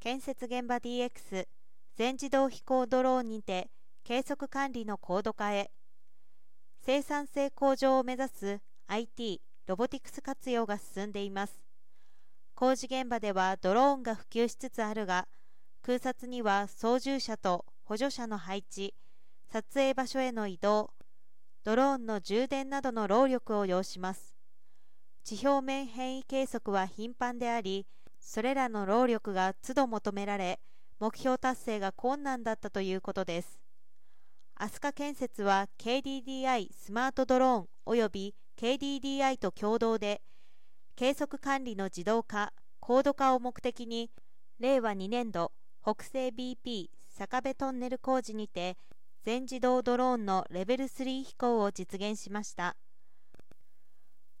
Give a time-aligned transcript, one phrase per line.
[0.00, 1.46] 建設現場 DX
[1.94, 3.68] 全自動飛行ドローンにて
[4.02, 5.70] 計測管理の高度化へ。
[6.80, 11.60] 生産性向上を目指す IT ロボティクス活用が進んでいます。
[12.54, 15.28] 工事現場ではドローンが普及しつつあるが
[15.82, 18.94] 空撮には操縦者と補助者の配置
[19.52, 20.94] 撮影場所への移動
[21.62, 24.34] ドローンの充電などの労力を要します。
[25.24, 27.86] 地表面変異計測は頻繁であり
[28.20, 30.60] それらの労力が都度求められ
[31.00, 33.58] 目標達成が困難だったということです。
[34.54, 40.20] 飛鳥建設は KDDI スマートドローンおよび KDDI と共同で
[40.96, 44.10] 計測管理の自動化高度化を目的に
[44.58, 45.52] 令和2年度
[45.82, 48.76] 北西 BP 坂部トンネル工事にて
[49.24, 52.76] 全自動ドローンのレベル3飛行を実現しました。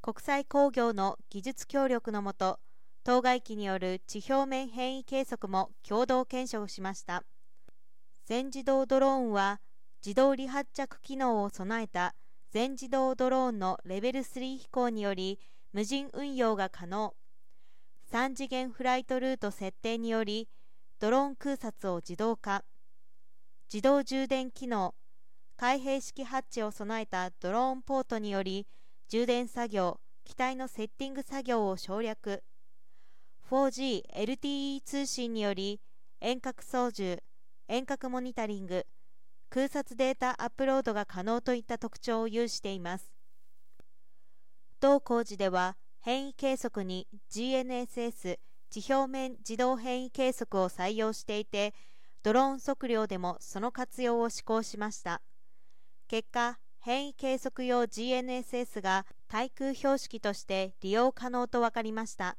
[0.00, 2.60] 国際工業の技術協力のもと
[3.04, 7.22] 当該機による地表面変異計測も共同検証しました。
[8.24, 9.60] 全自動ドローンは
[10.04, 12.14] 自動離発着機能を備えた
[12.50, 15.38] 全自動ドローンのレベル3飛行により
[15.74, 17.14] 無人運用が可能。
[18.10, 20.48] 3次元フライトルート設定により
[20.98, 22.64] ドローン空撮を自動化。
[23.70, 24.94] 自動充電機能。
[25.58, 28.66] 開閉式ハッチを備えたドローンポートにより
[29.08, 32.42] 充電作業機体のセッティング作業を省略。
[33.50, 35.78] 4G LTE 通信により
[36.22, 37.22] 遠隔操縦
[37.68, 38.86] 遠隔モニタリング
[39.50, 43.12] 空撮データアップロードが可能といった特徴を有しています。
[44.80, 48.38] 同工事では変異計測に GNSS
[48.70, 51.74] 地表面自動変異計測を採用していて
[52.22, 55.20] ドローン測量でもその活用を施行しました。
[56.08, 62.38] 結果変異計測用 GNSS が対空標識として利用可能と分かりました。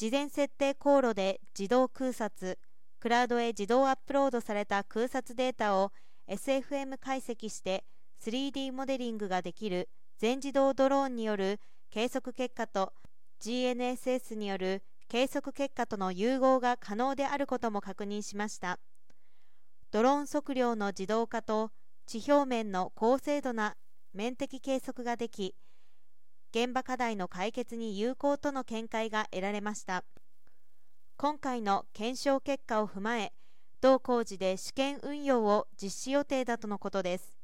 [0.00, 2.58] 事前設定航路で自動空撮
[3.00, 5.92] クラウドへ自動アップロードされた空撮データを
[6.26, 7.84] SFM 解析して
[8.24, 11.60] 3D モデリングができる全自動ドローンによる
[11.90, 12.94] 計測結果と
[13.42, 18.78] GNSS による計測結果との融合が可能であることも確認しました。
[19.90, 21.72] ドローン測量の自動化と
[22.06, 23.76] 地表面の高精度な
[24.14, 25.54] 面的計測ができ
[26.52, 30.04] 現場課題の解決に有効との見解が得られました。
[31.16, 33.32] 今回の検証結果を踏まえ
[33.80, 37.38] 同工事で試験運用を実施予定だとのことです。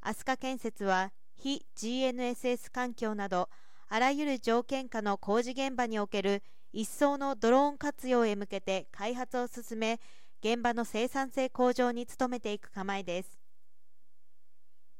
[0.00, 3.48] 飛鳥建設は非 GNSS 環境など
[3.88, 6.42] あらゆる条件下の工事現場における
[6.72, 10.00] 一層のドローン活用へ向けて開発を進め
[10.42, 13.41] 現場の生産性向上に努めていく構えです。